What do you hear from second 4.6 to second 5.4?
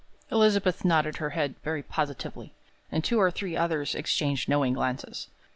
glances.